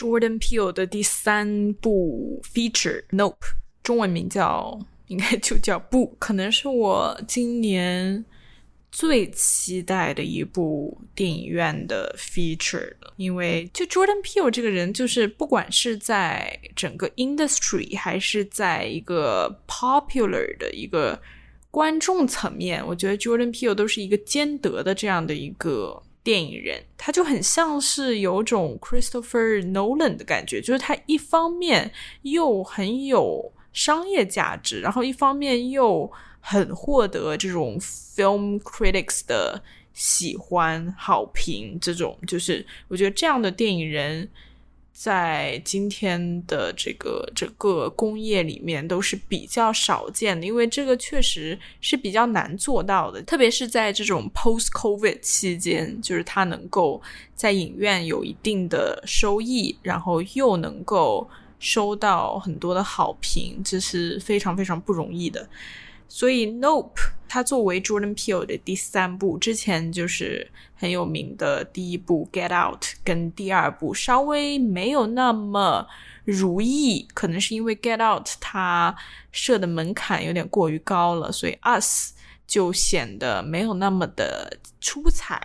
[0.00, 3.36] Jordan Peele 的第三部 feature Nope，
[3.82, 8.24] 中文名叫应该就叫不，可能是我今年
[8.90, 13.12] 最期待的一部电影院的 feature 了。
[13.18, 21.20] 因为就 Jordan Peele 这个人，就是不管是在整个 industry 还是在一个 popular 的一个
[21.70, 26.02] 观众层面，我觉得 Jordan Peele 都是一个兼得的这样的一个。
[26.30, 31.90] 电影人，他就很像是有种 Christopher Nolan 的感觉，就是他一方面
[32.22, 36.08] 又很有商业价值，然后一方面又
[36.38, 39.60] 很获得这种 film critics 的
[39.92, 41.76] 喜欢好评。
[41.80, 44.28] 这种就是我觉得这样的电影人。
[45.02, 57.00] 在今天的这个整个工业里面都是比较少见的，因为这个确实是比较难做到的，特别是在这种 post COVID 期间，就是它能够
[57.34, 61.26] 在影院有一定的收益，然后又能够
[61.58, 65.48] 收到很多的好评，这是非常非常不容易的。
[66.12, 75.86] 所以，Nope，它作为 Jordan Peele 的第三部，之前就是很有名的第一部 Get Out，跟第二部稍微没有那么
[76.24, 78.96] 如意，可能是因为 Get Out 它
[79.30, 82.14] 设的门槛有点过于高了，所以 Us
[82.44, 85.40] 就显得没有那么的出彩。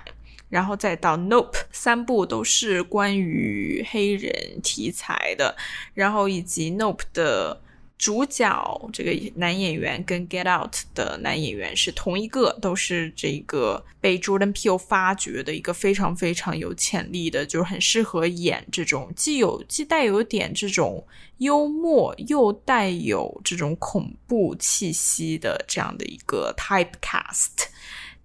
[0.49, 5.55] 然后再到 Nope，三部都是关于黑人题材的，
[5.93, 7.61] 然后以及 Nope 的。
[7.97, 21.07] 主角这个男演员跟《Get Out》的男演员是同一个，都是这个被 Jordan Peele 发掘的一个非常非常有潜力的，就是很适合演这种既有既带有点这种
[21.37, 27.69] 幽默，又带有这种恐怖气息的这样的一个 Typecast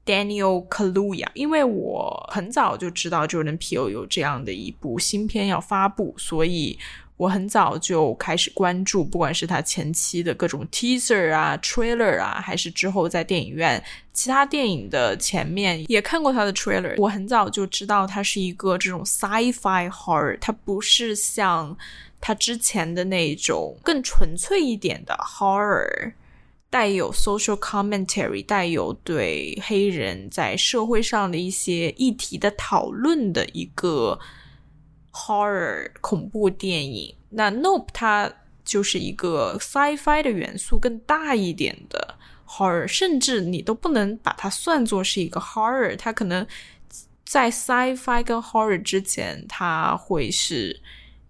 [0.04, 1.28] Daniel Kaluuya。
[1.34, 6.76] 因为我很早就知道 Jordan Peele 有这样的一部新片要发布，所以。
[7.20, 16.94] 我很早就开始关注，不管是他前期的各种 teaser 啊、trailer 啊，还是之后在电影院其他电影的前面也看过他的 trailer。
[16.97, 21.76] 我很早就知道他是一个这种 sci-fi horror，他不是像
[22.22, 26.14] 他之前的那种更纯粹一点的 horror，
[26.70, 34.19] 带有 social commentary，带有对黑人在社会上的一些议题的讨论的一个。
[35.12, 38.32] Horror 恐怖电影，那 Nope 它
[38.65, 42.15] 就是一个 sci-fi 的元素更大一点的
[42.47, 46.47] horror，甚至你都不能把它算作是一个 horror，它可能
[47.25, 50.81] 在 sci-fi 跟 horror 之前，它会是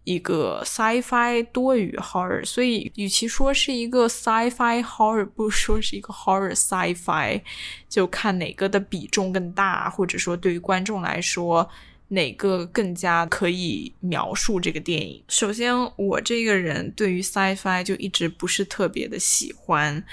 [0.05, 7.41] 一个 sci-fi 多于 horror，所以与其说是一个 sci-fi horror，不如说是一个 horror sci-fi，
[7.89, 11.71] 就看哪个的比重更大，或者说对于观众来说。
[12.11, 15.23] 哪个更加可以描述这个电影？
[15.29, 20.05] 首先，我这个人对于 sci-fi 就一直不是特别的喜欢。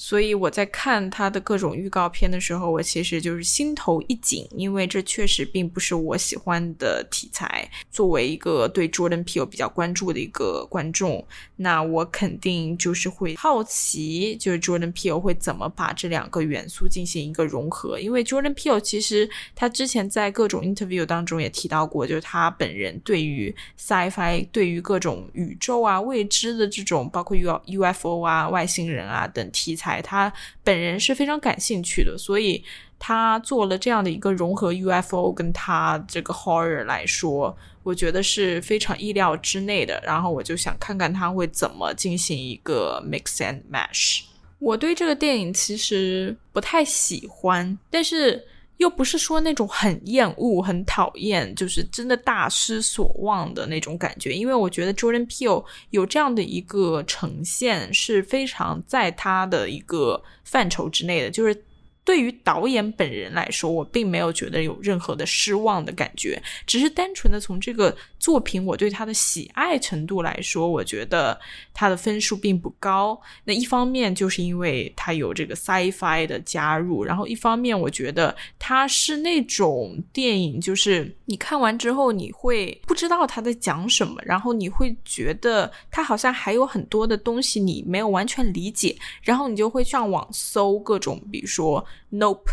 [0.00, 7.68] 所以我在看他的各种预告片的时候，我其实就是心头一紧，因为这确实并不是我喜欢的题材。
[7.90, 11.26] 作为一个对 Jordan Peele 比较关注的一个观众，
[11.56, 17.98] 那我肯定就是会好奇，就是 Jordan Peele 会怎么把这两个元素进行一个融合。
[17.98, 29.87] 因为 Jordan Peele 其实他之前在各种 interview 当中也提到过，就是他本人对于 sci-fi、对于各种宇宙啊、未知的这种，包括 U UFO 啊、外星人啊等题材。
[30.02, 30.32] 他
[30.62, 32.62] 本人是非常感兴趣的，所以
[32.98, 40.00] 他做了这样的一个融合 UFO 跟他这个 horror 来说，我觉得是非常意料之内的。
[40.04, 44.22] 然后我就想看看他会怎么进行一个 mix and match。
[44.58, 48.44] 我对这个电影其实不太喜欢，但是。
[48.78, 54.32] 又不是说那种很厌恶、很讨厌，就是真的大失所望的那种感觉。
[54.32, 61.64] 因为我觉得 Jordan Peele 有这样的一个呈现是非常在他的一个范畴之内的，就是。
[62.04, 71.38] 对于导演本人来说，我并没有觉得有任何的失望的感觉，只是单纯的从这个作品我对他的喜爱程度来说，我觉得
[71.72, 73.20] 他的分数并不高。
[73.44, 91.86] 那一方面就是因为他有这个 sci-fi 的加入，然后一方面我觉得他是那种电影，就是你看完之后你会不知道他在讲什么，然后你会觉得他好像还有很多的东西你没有完全理解，然后你就会上网搜各种，比如说。
[92.10, 92.52] Nope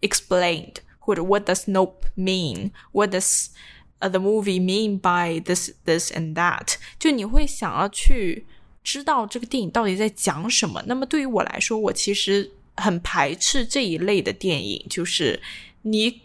[0.00, 2.70] explained 或者 What does Nope mean?
[2.92, 3.48] What does
[4.00, 6.74] does the movie mean by this this and that？
[6.98, 8.46] 就你会想要去
[8.84, 10.82] 知道这个电影到底在讲什么。
[10.86, 15.40] 那么对于我来说，我其实很排斥这一类的电影，就是
[15.82, 16.20] 你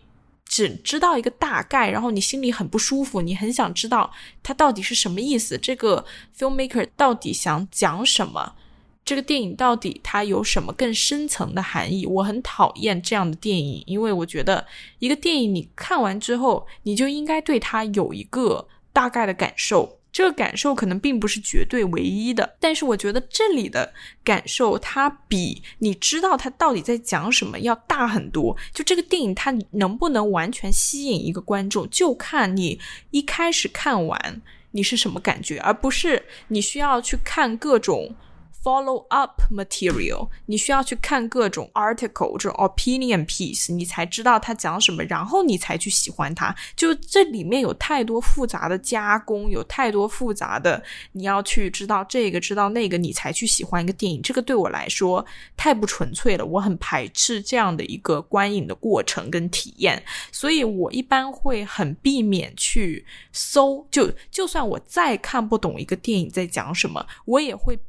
[0.45, 4.11] 只知道一个大概，然后你心里很不舒服，你很想知道
[4.43, 6.05] 它到底是什么意思，这个
[6.37, 8.55] filmmaker 到底想讲什么，
[9.03, 12.05] 这个电影到底它有什么更深层的含义。
[12.05, 14.65] 我很讨厌这样的电影，因为我觉得
[14.99, 19.97] 一个电影你看完之后，你就应该对它有一个大概的感受。
[20.13, 23.93] 这个感受可能并不是绝对唯一的，但是我觉得这里的
[24.25, 28.55] 感受它比你知道它到底在讲什么要大很多。
[28.73, 32.77] 就这个电影它能不能完全吸引一个观众，就看你
[33.11, 38.13] 一开始看完你是什么感觉，而不是你需要去看各种。
[38.63, 46.55] Follow up material，你需要去看各种 article，这种 opinion piece，你才知道他讲什么，然后你才去喜欢它。
[46.75, 54.21] 就这里面有太多复杂的加工，有太多复杂的，你要去知道这个，知道那个，你才去喜欢一个电影。
[54.21, 55.25] 这个对我来说
[55.57, 63.87] 太不纯粹了，我很排斥这样的一个观影的过程跟体验，所以我一般会很避免去搜。
[63.89, 67.79] 就就算我再看不懂一个电影在讲什么，我也会。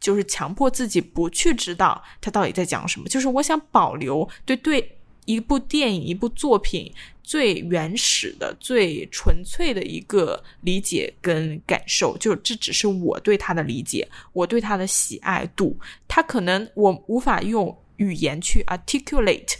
[0.00, 6.90] 就是强迫自己不去知道他到底在讲什么，就是我想保留对对一部电影、一部作品
[7.22, 12.16] 最原始的、最纯粹的一个理解跟感受。
[12.16, 15.76] 就这只是我对他的理解，我对他的喜爱度。
[16.06, 19.56] 他可能我无法用语言去 articulate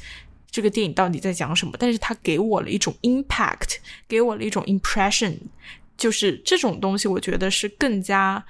[0.51, 3.77] 这个电影到底在讲什么，但是他给我了一种 impact，
[4.09, 5.37] 给我了一种 impression，
[5.99, 8.43] 就是这种东西，我觉得是更加。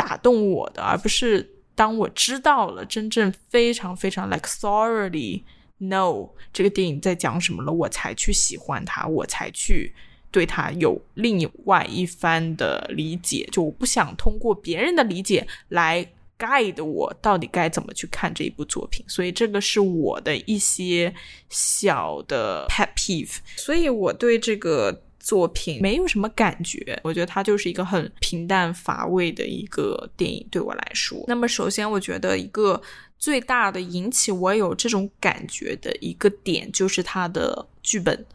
[0.00, 5.42] 打动我的，而不是当我知道了真正非常非常 like thoroughly
[5.78, 9.94] know 这个电影在讲什么了，我才去喜欢它，我才去
[10.30, 13.46] 对它有另外一番的理解。
[13.52, 21.14] 就我不想通过别人的理解来 guide 我到底该怎么去看这一部作品，所以这个是我的一些
[21.50, 23.36] 小的 pet peeve。
[23.56, 25.02] 所以我对这个。
[25.20, 31.22] 作品没有什么感觉，我觉得它就是一个很平淡乏味的一个电影，对我来说。
[31.28, 32.80] 那么，首先我觉得一个
[33.18, 38.26] 最大的引起我有这种感觉的一个点，就是它的剧本。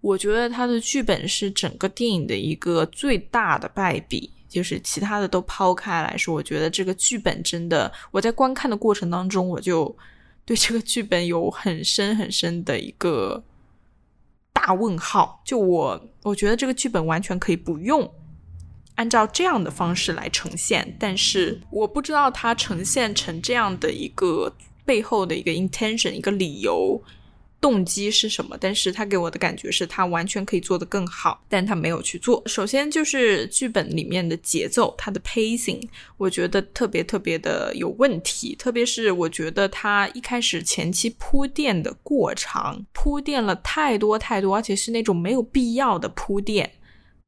[0.00, 9.96] 我觉得它的剧本是整个电影的一个最大的败笔，就是其他的都抛开来说，我觉得这个剧本真的，我在观看的过程当中，我就
[10.44, 13.42] 对这个剧本有很深很深的一个。
[14.64, 15.42] 大问号！
[15.44, 18.08] 就我，我觉得这个剧本完全可以不用
[18.94, 24.54] 按照这样的方式来呈现，但是我不知道它呈现成这样的一个
[24.84, 27.02] 背后的一个 intention，一个理由。
[27.62, 28.58] 动机是什么？
[28.60, 32.42] 但是他给我的感觉是他完全可以做得更好，但他没有去做。
[32.46, 35.80] 首先就是剧本里面的节奏，它的 pacing，
[36.16, 38.56] 我觉得特别特别的有问题。
[38.56, 46.72] 特别是我觉得他一开始前期铺垫的过长，铺垫了太多太多，而且是那种没有必要的铺垫。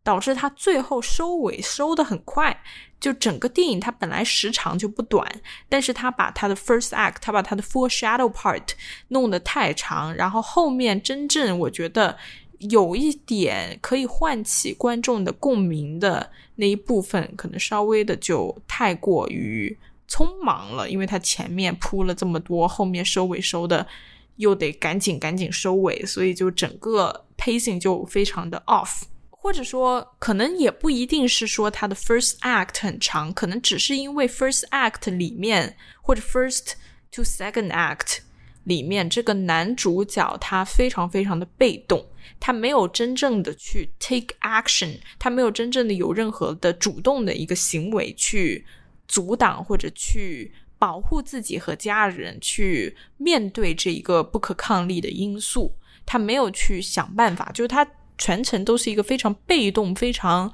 [0.03, 2.63] 导致他最后收尾收的很快，
[3.05, 5.31] 就整个电影它本来时长就不短，
[5.69, 8.71] 但是他把他的 first act，他把他的 foreshadow part
[9.09, 12.17] 弄得太长，然后后面真正我觉得
[12.61, 19.77] 有一点可以唤起观众的共鸣的那一部分，可能稍微的就太过于
[20.09, 23.87] 匆忙了，因为他前面铺了这么多，后面收尾收的
[24.37, 29.03] 又得赶紧赶紧收尾，所以就整个 pacing 就非常的 off。
[29.45, 36.73] 或者说，可能也不一定是说他的 first act 很长，可能只是因为 first act 里面或者 first
[37.13, 38.21] to second act
[38.63, 42.07] 里面这个男主角他非常非常的被动，
[42.41, 48.65] 他没有真正的去 take action，他没有真正的有任何的主动的一个行为去
[49.07, 55.77] 阻挡或者去保护自己和家人，去面对这一个不可抗力的因素，
[56.07, 57.87] 他没有去想办法，就是他。
[58.19, 60.53] 全程都是一个非常被动、非常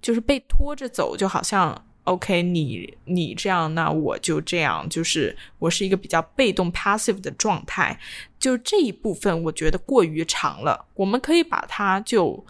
[0.00, 7.98] 就是被拖着走，就好像 OK，你你这样，那我就这样，就是我是一个比较被动 passive 的状态。
[8.38, 10.86] 就这一部分，我觉得过于长了。
[10.94, 12.44] 我们可以把它就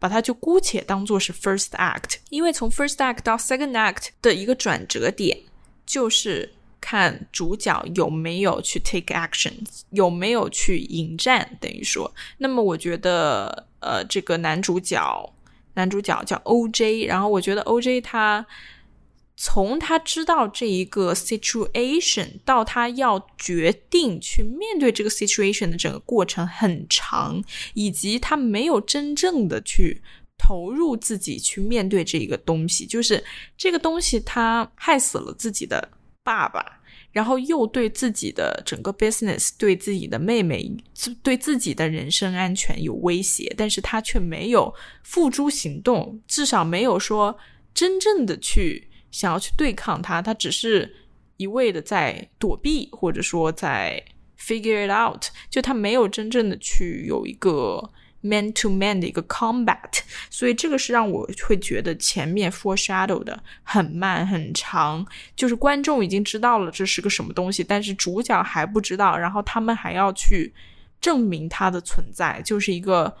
[0.00, 5.38] 把它就姑且当做是 first act，因为从 first act 到 second act 的一个转折点，
[5.86, 6.52] 就是
[6.88, 9.54] 看主角有没有去 take action，
[9.90, 13.66] 有没有去迎战，等于说，那么我觉得。
[13.78, 15.32] 呃，这个男主角，
[15.74, 18.00] 男主角叫 O.J.，然后我觉得 O.J.
[18.00, 18.44] 他
[19.36, 27.40] 从他知道这一个 situation 到他要决定去面对这个 situation 的整个过程很长，
[27.74, 30.02] 以及他没有真正的去
[30.36, 33.22] 投入自己去面对这一个东西，就是
[33.56, 35.88] 这个东西他害死了自己的
[36.24, 36.75] 爸爸。
[37.16, 40.70] 然后又对自己的整个 business、对自己的妹妹、
[41.22, 47.34] 对自己的人身安全有威胁，但是他却没有付诸行动，至少没有说
[47.72, 50.94] 真正的去想要去对抗他，他只是
[51.38, 54.04] 一味的在躲避，或者说在
[54.38, 57.90] figure it out，就他没有真正的去有一个。
[58.22, 65.06] Man to man 的一个 combat，所以这个是让我会觉得前面 foreshadow 的很慢很长，
[65.36, 70.52] 就是观众已经知道了这是个什么东西，但是主角还不知道，然后他们还要去
[71.00, 73.14] 证明它的存在，就是一个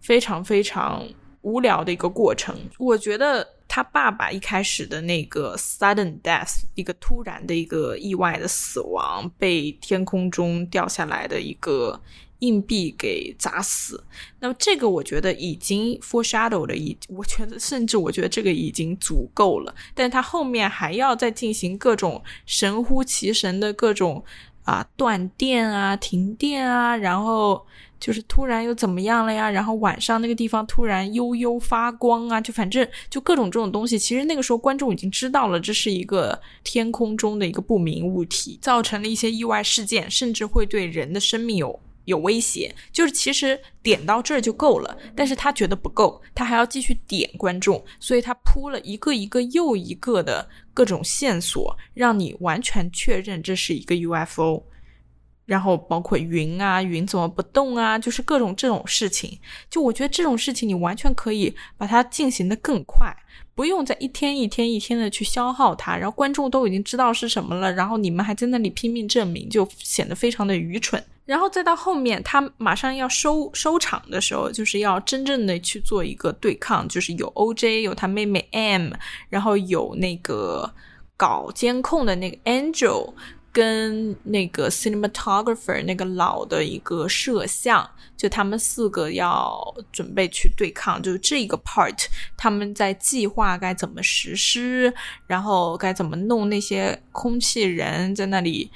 [0.00, 1.06] 非常非常
[1.42, 2.54] 无聊的一个过程。
[2.78, 12.00] 我觉得他爸爸一开始的那个 sudden death，一个突然的一个意外的死亡，被天空中掉下来的一个。
[12.40, 14.04] 硬币给砸死，
[14.40, 19.74] 那么这个我觉得已经 foreshadow 的，已我觉得甚至我觉得这个已经足够了。
[19.94, 24.22] 但他后面还要再进行各种神乎其神的各种
[24.64, 27.64] 啊断电啊、停电啊，然后
[27.98, 29.50] 就是突然又怎么样了呀？
[29.50, 33.98] 然后晚上那个地方突然悠悠发光啊，就反正就各种这种东西。
[33.98, 41.80] 其实那个时候观众已经知道了，这是一个天空中的一个不明物体，造成了一些意外事件，甚至会对人的生命有。
[42.04, 54.62] 有威胁，就是其实点到这儿就够了，但是他觉得不够，他还要继续点观众，所以他铺了一个一个又一个的各种线索，让你完全确认这是一个 UFO，
[55.46, 59.38] 然后包括云啊，云怎么不动啊，就是各种这种事情，
[59.70, 63.14] 就我觉得这种事情你完全可以把它进行的更快。
[63.56, 71.00] 不用再一天一天一天的去消耗它，然后观众都已经知道是什么了，然后你们还在那里拼命证明，就显得非常的愚蠢。
[71.24, 78.92] 然后再到后面，他马上要收收场的时候，就是要真正的去做一个对抗，就是有 OJ，有他妹妹 M，
[79.28, 80.72] 然后有那个
[81.16, 83.12] 搞监控的那个 Angel。
[83.54, 89.56] 跟那个 cinematographer 那个老的一个摄像，就他们四个要
[89.92, 94.92] 准备去对抗，就是这个 part，他们在计划该怎么实施，
[95.28, 98.68] 然后该怎么弄那些空气人在那里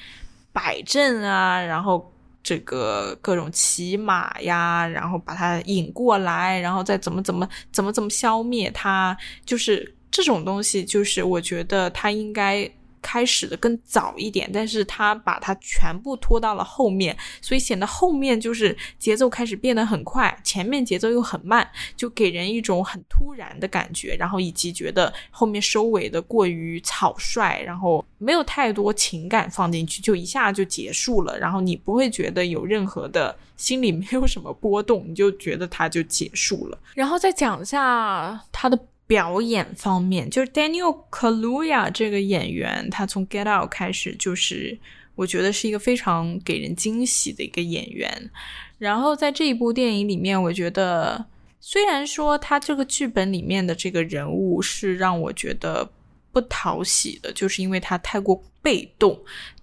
[0.52, 2.09] 摆阵啊，然后
[2.42, 12.71] 这个各种骑马呀，然后把它引过来，然后再怎么怎么怎么怎么消灭它，就是这种东西，就是我觉得他应该。
[13.00, 24.17] 开始的更早一点，但是他把它全部拖到了后面，所以显得后面就是节奏开始变得很快，前面节奏又很慢，就给人一种很突然的感觉。
[24.19, 31.38] 然后以及觉得后面收尾的过于草率，然后没有太多情感放进去，就一下就结束了。
[31.38, 36.78] 然后你不会觉得有任何的心里没有什么波动，你就觉得它就结束了。
[36.95, 38.78] 然后再讲一下它的。
[39.09, 44.79] 表演方面，就是 Daniel Kaluuya 这个演员，他从 Get Out 开始就是
[45.15, 48.31] 我觉得是一个非常给人惊喜的一个演员。
[48.77, 51.25] 然后在这一部电影里面，我觉得
[51.59, 55.91] 虽然说他这个剧本里面的这个人物是让我觉得
[56.31, 59.19] 不讨喜的，就是因为他太过被动，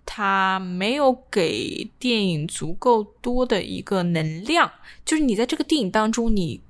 [0.08, 4.72] 他没有给电影足够多的一个能量，
[5.06, 6.65] 就是你在这个电影当中你。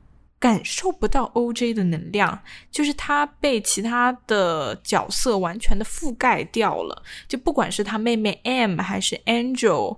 [0.46, 7.02] 感受不到 OJ 的能量，就是他被其他的角色完全的覆盖掉了。
[7.28, 9.98] 就不管是他妹妹 M 还是 Angel，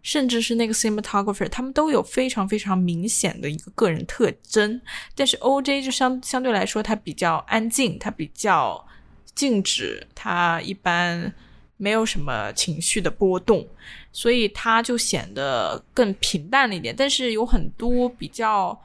[0.00, 4.80] 甚至是那个 cinematographer，他们都有非常非常明显的一个个人特征。
[5.16, 8.86] 但是 OJ 就相相对来说，他比较安静，他比较
[9.34, 11.34] 静止，他一般
[11.76, 13.66] 没有什么情绪的波动，
[14.12, 16.94] 所以他就显得更平淡了一点。
[16.96, 18.80] 但是有很多比较。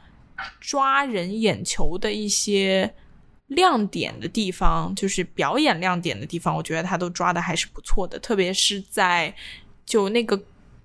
[0.60, 2.94] 抓人眼球的一些
[3.48, 8.18] 亮点的地方，就是表演亮点的地方，我觉得他都抓的还是不错的。
[8.20, 9.34] 特别是在
[9.86, 10.42] 就那个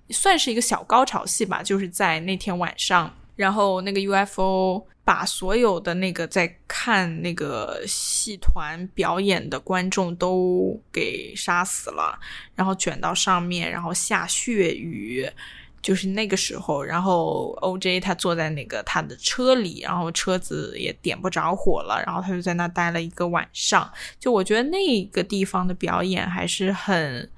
[0.09, 12.19] 算是一个小高潮戏吧，就是在那天晚上，然后那个 UFO 把所有的那个在看那个戏团表演的观众都给杀死了，
[12.53, 15.27] 然后卷到上面，然后下血雨。
[15.81, 23.89] 就是那个时候，然后 OJ 他坐在那个他的车里，然后车子也点不着火了，然后他就在那待了一个晚上。
[24.19, 27.29] 就我觉得那个地方的表演还是很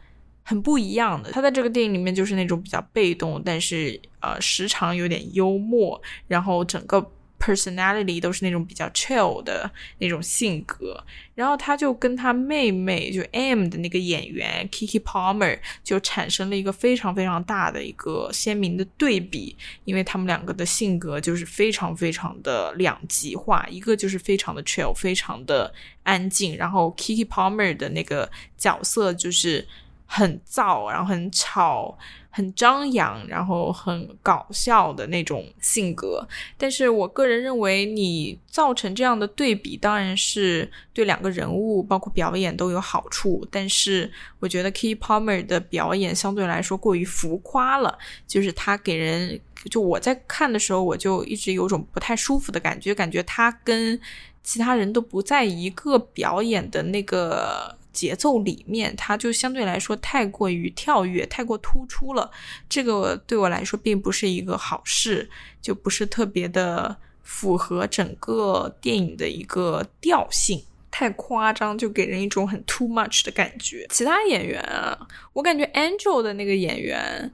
[0.44, 1.32] 很不一样的。
[1.32, 7.12] 他在这个电影里面就是那种比较被动，但是呃时常有点幽默，然后整个。
[7.42, 29.68] Personality 都是那种比较 chill 的那种性格，然后他就跟他妹妹就 M 的那个演员 Kiki Palmer 就产生了一个非常非常大的一个鲜明的对比，因为他们两个的性格就是非常非常的两极化，一个就是非常的 chill，非常的安静，然后 Kiki Palmer 的那个角色就是。
[30.14, 31.98] 很燥，然后很吵。
[32.34, 36.26] 很张扬，然后很搞笑的那种性格，
[36.58, 43.46] 但是我个人认为，你造成这样的对比，当然是对两个人物，包括表演都有好处。
[43.52, 44.10] 但是
[44.40, 49.38] 我觉得 Key Palmer 的表演相对来说过于浮夸了，就是他给人，
[49.70, 54.00] 就我在看的时候，我就一直有种不太舒服的感觉，感觉他跟
[54.42, 57.76] 其他人都不在一个表演的那个。
[57.94, 62.32] 节奏里面，它就相对来说太过于跳跃，太过突出了。
[62.70, 65.30] 这个对我来说并不是一个好事，
[65.62, 70.64] 就不是特别的符合整个电影的一个调性。
[70.90, 73.86] 太夸张，就给人一种很 too much 的感觉。
[73.90, 77.32] 其他演员啊，我感觉 Angel 的那个演员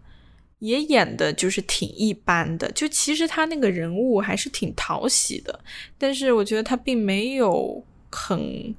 [0.60, 2.72] 也演的就是挺一般的。
[2.74, 5.60] 就其实他那个人物还是挺讨喜的，
[5.98, 8.76] 但是我觉得他并没有很。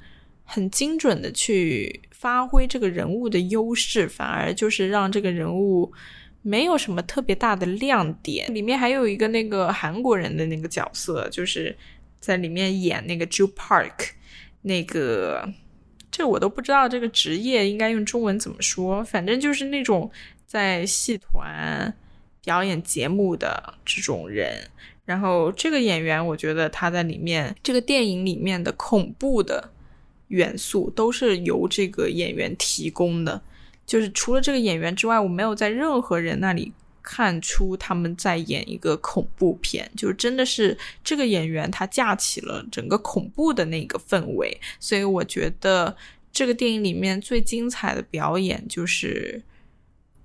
[0.51, 5.93] 很精准的去发挥这个人物的优势，反而就是让这个人物
[6.41, 8.53] 没有什么特别大的亮点。
[8.55, 11.77] 里面还有一个那个韩国人的那个角色，就是
[12.19, 14.13] 在里面演那个 Ju Park，
[14.63, 15.53] 那个
[16.11, 20.11] 这我都不知道这个职业应该用中文怎么说，反正就是那种
[20.47, 21.95] 在戏团
[22.43, 24.67] 表演节目的这种人。
[25.05, 29.73] 然后这个演员，我觉得他在里面这个电影里面的恐怖的。
[30.29, 33.41] 元素都是由这个演员提供的，
[33.87, 45.97] 就是除了这个演员之外，我没有在任何人那里看出他们在演一个恐怖片，就是真的是这个演员他架起了整个恐怖的那个氛围，所以我觉得
[46.31, 49.43] 这个电影里面最精彩的表演就是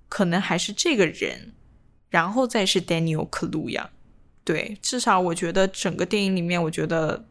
[0.10, 1.53] 可能还是这个人，
[2.10, 3.86] 然后再是 Daniel Kaluuya，
[4.43, 7.25] 对，至少我觉得整个电影里面，我觉得。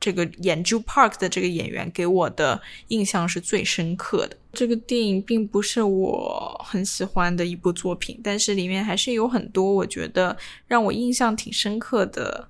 [0.00, 4.36] 这个演 Ju Park 的这个演员给我的印象是最深刻的。
[4.54, 10.34] 这个电影并不是我很喜欢的一部作品，但是里面还是有很多我觉得
[10.66, 12.48] 让我印象挺深刻的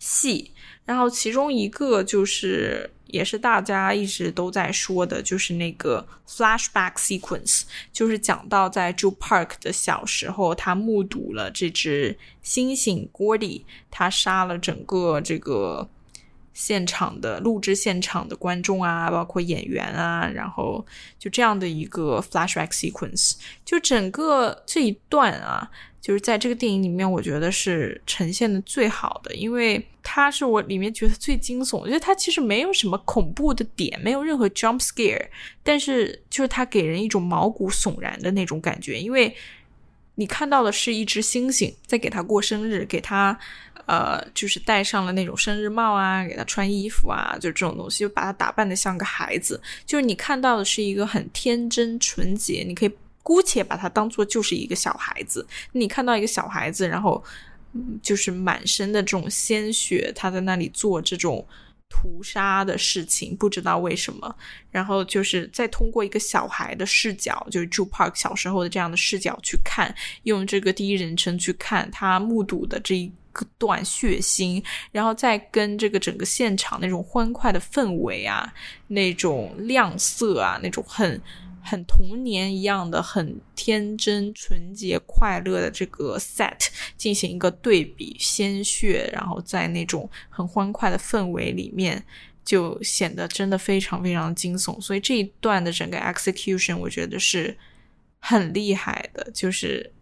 [0.00, 0.50] 戏。
[0.84, 15.88] 然后其中一个就是，也是大家一直都在说的，就是那个 flashback sequence，就是讲到在 Ju Park 的小时候，他目睹了这只猩猩 Gordy，他杀了整个这个。
[16.54, 20.84] 现场的录制现场的观众啊，包括演员啊，然后
[21.18, 23.34] 就这样的一个 flashback sequence，
[23.64, 31.78] 就整个这一段啊，就是在这个电影里面，我觉得是呈现的最好的，因为它是我里面觉得最惊悚。
[31.78, 35.28] 我觉得它其实没有什么恐怖的点，没有任何 jump scare，
[35.62, 39.34] 但是就是它给人一种毛骨悚然的那种感觉，因为
[40.16, 43.38] 你看到的是一只猩猩在给他过生日，给他。
[43.86, 49.60] 呃，就是戴上了那种生日帽啊，给他穿衣服啊，就这种东西，就把他打扮的像个孩子。
[49.84, 52.90] 就是你看到的是一个很天真纯洁，你可以
[53.22, 55.46] 姑且把他当做就是一个小孩子。
[55.72, 57.22] 你看到一个小孩子，然后
[58.02, 61.46] 就是满身的这种鲜血，他在那里做这种
[61.88, 64.34] 屠杀的事情，不知道为什么。
[64.70, 73.12] 然后就是再通过一个小孩的视角，就是 Ju Park 小时候的这样的视角去看，用这个第一人称去看他目睹的这一。
[73.58, 78.52] 段血腥，然后再跟这个整个现场那种欢快的氛围啊，
[78.88, 81.20] 那种亮色啊，那种很
[81.62, 92.04] 很童年一样的、很天真、纯洁、快乐的这个 set 进行一个对比，鲜血，然后在那种很欢快的氛围里面，
[92.44, 94.80] 就显得真的非常非常惊悚。
[94.80, 97.56] 所以这一段的整个 execution，我觉得是
[98.18, 99.92] 很厉害的，就是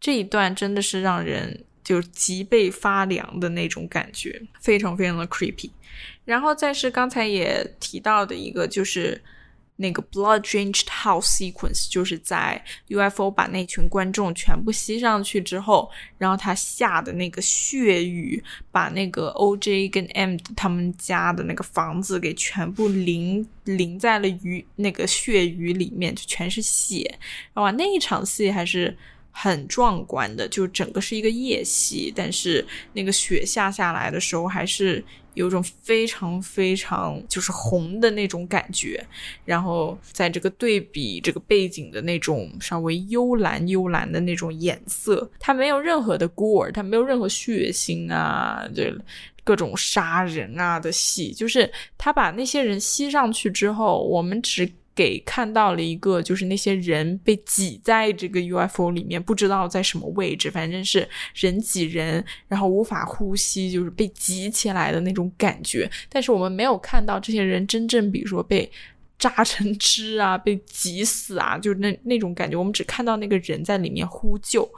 [0.00, 1.64] 这一段真的是让人。
[1.88, 5.70] 就是脊背发凉的那种感觉，非常非常的 creepy。
[6.26, 9.18] 然后再是刚才也提到的一个，就是
[9.76, 27.18] 那个 blood drenched house sequence，就是在 UFO 把那群观众全部吸上去之后，然后他下的那个血雨，把那个 OJ 跟 M 他们家的那个房子给全部淋淋在了雨那个血雨里面，就全是血。
[27.54, 28.94] 哇，那一场戏还是。
[29.30, 39.04] 很壮观的，就整个是一个夜戏，但是那个雪下下来的时候，还是有种非常非常就是红的那种感觉。
[39.44, 48.92] 然后在这个对比这个背景的那种稍微幽蓝幽蓝的那种颜色，它没有任何的 gore，它没有任何血腥啊，对
[49.44, 54.68] 各种杀人啊的戏，就是他把那些人吸上去之后，我们只。
[54.98, 65.88] 给看到了一个，就是那些人被挤在这个 UFO 里面，不知道在什么位置，反正是人挤人，然后无法呼吸，就是被挤起来的那种感觉。
[66.08, 68.68] 但是我们没有看到这些人真正，比如说被
[69.20, 72.56] 扎成汁啊，被挤死啊，就那那种感觉。
[72.56, 74.68] 我们只看到那个人在里面呼救，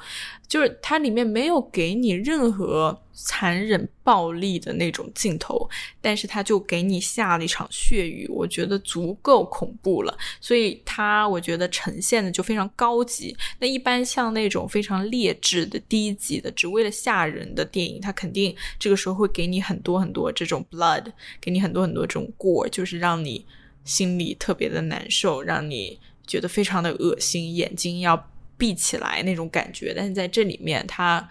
[0.50, 10.18] 就是它里面没有给你任何残忍暴力的那种镜头，但是它就给你下了一场血雨，我觉得足够恐怖了。
[10.40, 13.36] 所以它我觉得呈现的就非常高级。
[13.60, 21.04] 那一般像那种非常劣质的低级的，只为了吓人的电影，它肯定这个时候会给你很多很多这种 blood，
[21.40, 23.46] 给你很多很多这种 gore，就是让你。
[23.82, 28.28] 心里特别的难受，让你觉得非常的恶心，眼睛要
[28.60, 29.92] 闭起来那种感觉。
[29.96, 31.28] 但是在这里面，他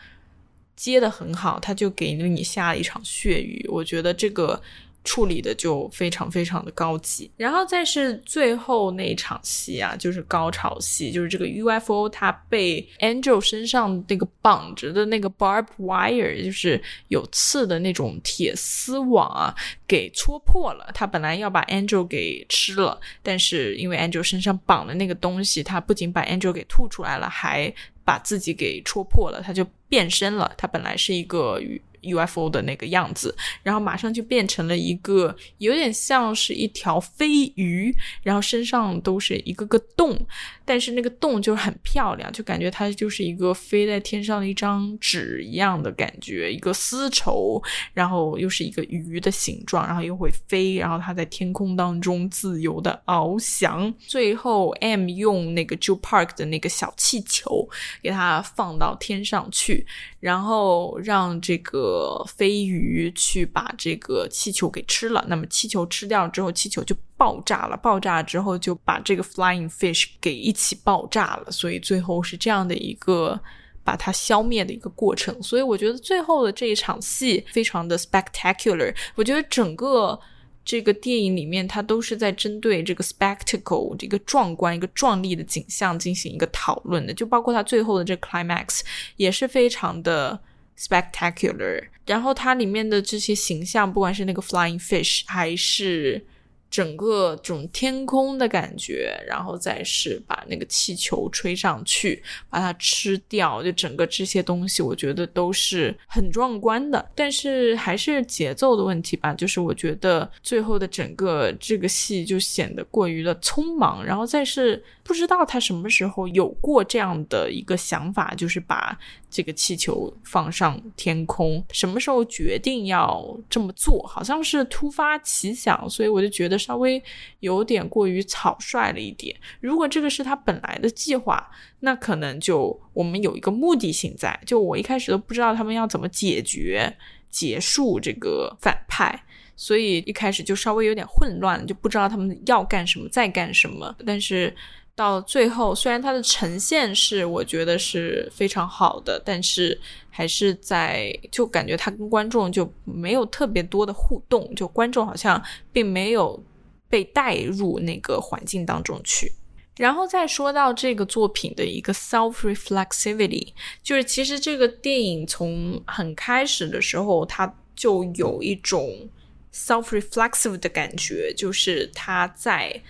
[0.75, 3.65] 接的很好，他就给了你下了一场血雨。
[3.69, 4.61] 我觉得这个。
[5.03, 19.55] 处理的就非常非常的高级，然后再是最后那场戏啊，就是高潮戏，就是这个 UFO 它被 Angel 身上那个绑着的那个 barb wire，就是有刺的那种铁丝网啊，
[19.87, 20.89] 给戳破了。
[20.93, 30.51] 他本来要把 Angel 给吃了，但是因为 Angel 身上绑的那个东西，他不仅把 Angel 给吐出来了，还把自己给戳破了，他就变身了。
[30.57, 31.59] 他本来是一个
[32.01, 40.17] UFO 的那个样子，然后马上就变成了一个有点像是一条飞鱼，然后身上都是一个个洞，
[40.65, 47.61] 但是那个洞就很漂亮，就感觉它就是一个飞在天上的一张纸一样的感觉，一个丝绸，
[47.93, 53.93] 然后又是一个鱼的形状，然后又会飞，然后它在天空当中自由的翱翔。
[53.99, 57.67] 最后，M 用那个 Joe Park 的那个小气球
[58.01, 59.85] 给它放到天上去，
[60.19, 62.25] 然后让这个。
[62.37, 67.75] 飞鱼去把这个气球给吃了，那么气球吃掉之后，气球就爆炸了。
[67.75, 73.39] 爆炸之后就把这个 flying fish 给一起爆炸了，所以最后是这样的一个
[73.83, 75.41] 把它消灭的一个过程。
[75.41, 78.95] 所以我觉得最后的这一场戏非常的 spectacular。
[79.15, 80.19] 我觉得整个。
[80.63, 88.81] 这个电影里面，它都是在针对这个 spectacle 这个壮观、一个壮丽的景象进行一个讨论的，就包括它最后的这个 climax
[89.17, 90.39] 也是非常的。
[90.81, 96.25] spectacular，然后它里面的这些形象，不管是那个 flying fish，还是。
[96.69, 107.09] 整个这种天空的感觉，然后再是把那个气球吹上去，把它吃掉，就整个这些东西，我觉得都是很壮观的。
[107.15, 118.95] 但是还是节奏的问题吧，就是我觉得最后的整个这个戏就显得过于的匆忙，然后再是不知道他什么时候有过这样的一个想法，就是把
[119.27, 126.59] 这个气球放上天空，什么时候决定要这么做，好像是突发奇想，所以我就觉得。
[126.59, 127.01] 稍微
[127.39, 129.35] 有点过于草率了一点。
[129.59, 134.39] 如果这个是他本来的计划，那可能就我们有一个目的性在。
[134.45, 136.95] 就我一开始都不知道他们要怎么解决、
[137.31, 139.23] 结束这个反派，
[139.55, 143.95] 所以一开始就稍微有点混乱，就不知道他们要干什么、在干什么。
[144.05, 144.55] 但是
[144.99, 156.43] 到最后，虽然它的呈现是我觉得是非常好的，但是还是在就感觉他跟观众就没有特别多的互动，就观众好像并没有。
[156.91, 159.31] 被带入那个环境当中去，
[159.77, 169.07] 然后再说到这个作品的一个 self reflexivity，就是其实这个电影从很开始的时候，它就有一种
[169.53, 172.81] self reflexive 的感觉，就是它在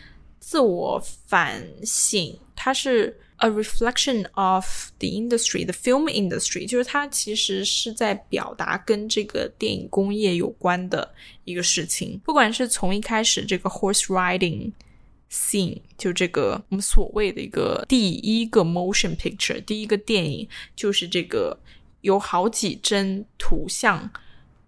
[0.49, 3.19] 自我反省，它是。
[3.41, 11.09] A reflection of the industry, the film industry，就是它其实是在表达跟这个电影工业有关的
[11.45, 12.19] 一个事情。
[12.25, 14.73] 不管是从一开始这个 horse riding
[15.31, 21.57] scene，就这个我们所谓的一个第一个 motion picture，第一个电影，就是这个
[22.01, 24.11] 有好几帧图像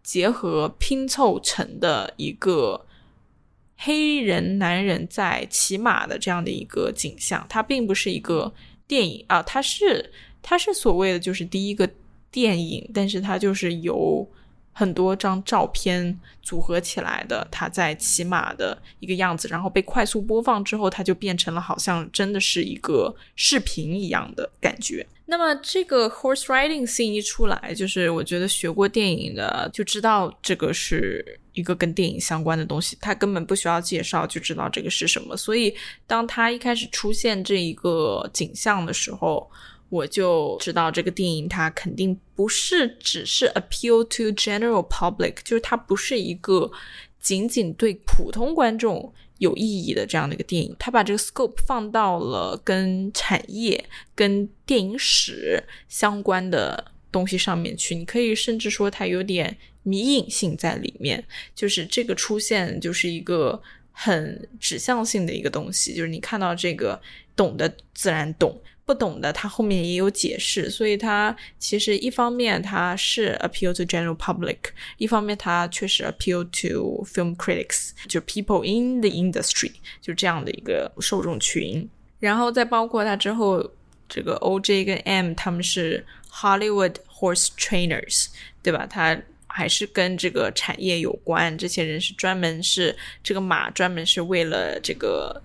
[0.01, 2.85] 结合拼凑成的一个。
[3.83, 8.53] 黑人男人在骑马的这样的一个景象，它并不是一个
[8.87, 11.89] 电影啊，它是它是所谓的就是第一个
[12.29, 14.29] 电影，但是它就是由
[14.73, 25.05] 很多张照片组合起来的，他在骑马的一个样子，然后被快速播放之后，它就变成了好像真的是一个视频一样的感觉。
[25.25, 35.37] 那么这个 horse riding scene 一出来，就是我觉得学过电影的就知道这个是一个跟电影相关的东西，他根本不需要介绍就知道这个是什么。
[35.37, 35.73] 所以
[36.05, 39.49] 当他一开始出现这一个景象的时候，
[39.91, 46.71] 我就知道这个电影它肯定不是只是 appeal to general public，就是它不是一个
[47.19, 49.13] 仅仅对普通观众。
[49.41, 57.95] 有意义的这样的一个电影，他把这个 scope 放到了跟产业、跟电影史相关的东西上面去。
[57.95, 61.25] 你可以甚至说它有点迷影性在里面，
[61.55, 63.59] 就是这个出现就是一个
[63.91, 67.01] 很指向性的一个东西，就是你看到这个
[67.35, 74.57] 懂的自然懂，不懂的它后面也有解释，所以它其实一方面它是 appeal to general public，
[74.97, 81.89] 一方面它确实 appeal to film critics，就 people in the industry，就这样的一个受众群。
[82.19, 83.71] 然后再包括它之后，
[84.09, 88.25] 这个 OJ 跟 M 他们是 Hollywood horse trainers，
[88.61, 88.85] 对吧？
[88.85, 89.17] 他。
[89.53, 95.41] 还是跟这个产业有关，这些人是专门是这个马专门是为了这个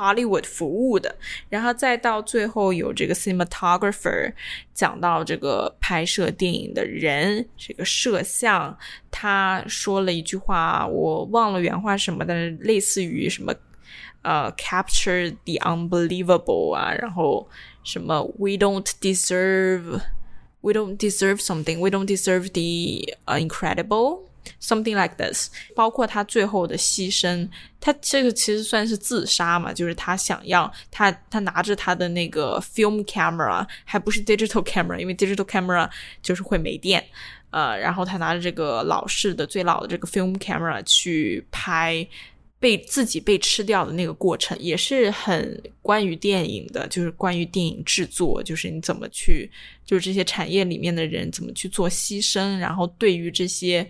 [0.00, 1.14] Hollywood 服务的，
[1.50, 4.32] 然后再到最后有这个 cinematographer
[4.72, 8.74] 讲到这个拍摄电影的人，这个摄像，
[9.10, 13.54] 他说了一句话，我忘了原话什么，但是类似于什么
[14.22, 17.46] 呃 capture the unbelievable 啊，然后
[17.84, 20.00] 什么 we don't deserve。
[20.62, 21.80] We don't deserve something.
[21.80, 24.28] We don't deserve the incredible.
[24.60, 25.50] Something like this.
[25.74, 27.48] 包括他最后的牺牲，
[27.80, 29.72] 他这个其实算是自杀嘛？
[29.72, 35.88] 就是他想要他他拿着他的那个 film camera，还不是 digital camera，因为 digital camera
[36.22, 37.04] 就是会没电。
[37.50, 42.06] 呃，然后他拿着这个老式的最老的这个 film camera 去拍。
[42.60, 49.50] 被自己被吃掉的那个过程也是很关于电影的，就是关于电影制作，就是你怎么去，
[49.86, 53.88] 就是这些产业里面的人怎么去做牺牲，然后对于这些。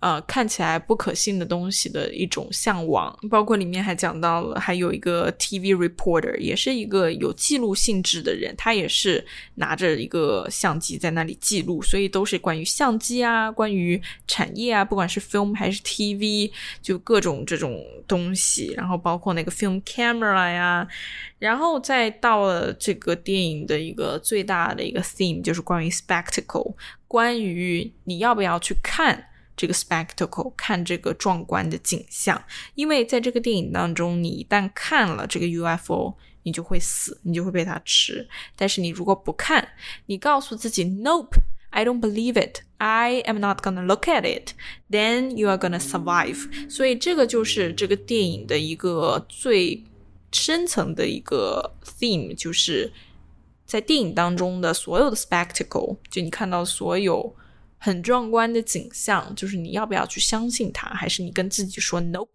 [0.00, 9.22] 呃，看起来不可信的东西的一种向往，包括里面还讲到了，还有一个 TV reporter，也是一个有记录性质的人，他也是
[9.56, 20.88] 拿着一个相机在那里记录，所以都是关于相机啊，关于产业啊，不管是 film 还是 TV，就各种这种东西，然后包括那个 film camera 呀，
[21.38, 26.74] 然后再到了这个电影的一个最大的一个 theme，就是关于 spectacle，
[27.06, 29.26] 关于你要不要去看。
[29.60, 32.42] 这个 spectacle 看这个壮观的景象，
[32.76, 38.26] 因为在这个电影当中，你一旦看了这个 UFO，你就会死，你就会被它吃。
[38.56, 39.68] 但是你如果不看，
[40.06, 46.70] 你告诉自己 Nope，I don't believe it，I am not gonna look at it，then you are gonna survive。
[46.70, 49.84] 所以这个就是这个电影的一个最
[50.32, 52.90] 深层的一个 theme，就是
[53.66, 57.36] 在电影当中的所有的 spectacle，就你看到所有。
[57.82, 62.28] 很壮观的景象，就是你要不要去相信它，还是你跟自己说 “nope”，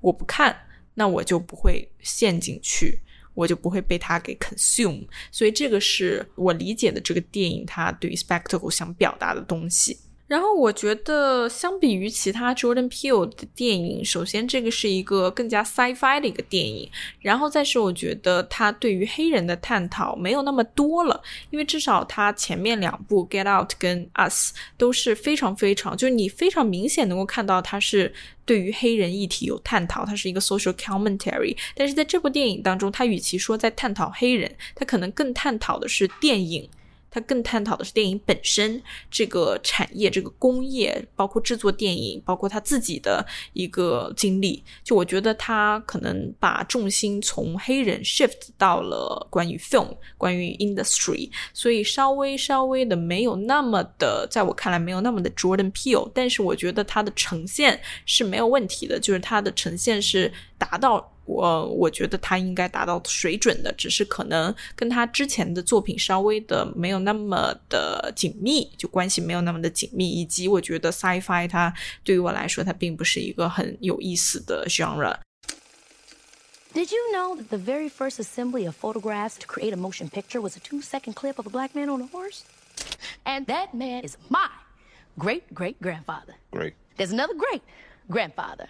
[0.00, 0.56] 我不看，
[0.94, 3.00] 那我就不会陷进去，
[3.34, 5.04] 我就不会被它给 consume。
[5.32, 9.98] 所以这个是我理解的这个电影它对于 spectacle 想表达的东西。
[10.28, 16.88] 然后我觉得，相比于其他 Jordan Peele 的电影，首先这个是一个更加 sci-fi 的一个电影，
[17.20, 28.12] 然后再是我觉得他对于黑人的探讨没有那么多了，因为至少他前面两部 Get Out 跟 Us 都是非常非常，就是你非常明显能够看到他是
[28.44, 31.56] 对于黑人议题有探讨，它是一个 social commentary。
[31.74, 36.68] 但是在这部电影当中，他与其说在探讨黑人，他可能更探讨的是电影。
[37.10, 44.62] 它更探讨的是电影本身这个产业、这个工业，包括制作电影，包括他自己的一个经历。
[44.84, 56.10] 就我觉得他可能把重心从黑人 shift 到了关于 film、关于 industry，所以稍微稍微的没有那么的，在我看来没有那么的 Jordan Peele。
[56.14, 61.14] 但是我觉得他的呈现是没有问题的，就是他的呈现是达到。
[61.28, 75.18] 我我觉得他应该达到水准的，只是可能跟他之前的作品稍微的没有那么的紧密，就关系没有那么的紧密，以及我觉得 sci-fi 它对于我来说，它并不是一个很有意思的 genre。
[76.72, 80.56] Did you know that the very first assembly of photographs to create a motion picture was
[80.56, 82.44] a two-second clip of a black man on a horse?
[83.24, 84.48] And that man is my
[85.18, 86.36] great great grandfather.
[86.50, 86.74] Great.
[86.96, 87.62] There's another great
[88.08, 88.68] grandfather.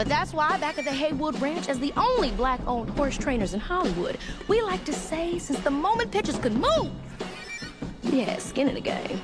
[0.00, 3.60] But that's why back at the Haywood Ranch, as the only black-owned horse trainers in
[3.60, 4.16] Hollywood,
[4.48, 6.90] we like to say since the moment pitchers could move,
[8.04, 9.20] yeah, skin in the game.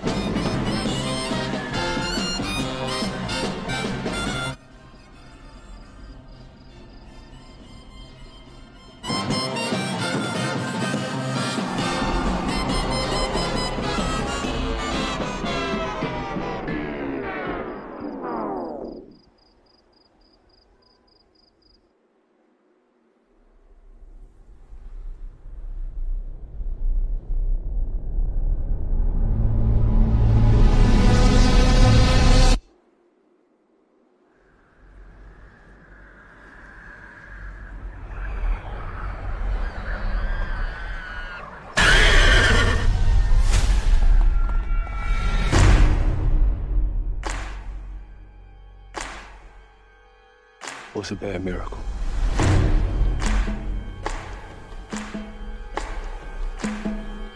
[50.97, 51.77] What's a bad miracle?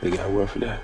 [0.01, 0.81] They got a word for that.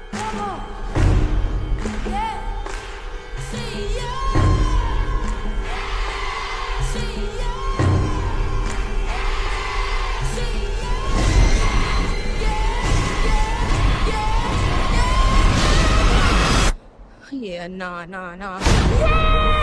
[17.32, 19.55] Yeah, nah, nah, nah.